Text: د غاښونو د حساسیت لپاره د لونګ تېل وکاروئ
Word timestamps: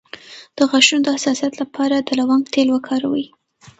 د 0.57 0.57
غاښونو 0.69 1.01
د 1.03 1.07
حساسیت 1.15 1.53
لپاره 1.61 1.95
د 1.99 2.09
لونګ 2.19 2.43
تېل 2.53 2.67
وکاروئ 2.71 3.25